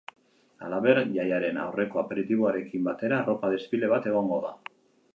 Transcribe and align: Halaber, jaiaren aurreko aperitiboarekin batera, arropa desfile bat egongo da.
Halaber, 0.67 1.01
jaiaren 1.17 1.59
aurreko 1.67 2.03
aperitiboarekin 2.03 2.91
batera, 2.91 3.23
arropa 3.23 3.55
desfile 3.57 3.95
bat 3.97 4.13
egongo 4.15 4.45
da. 4.49 4.57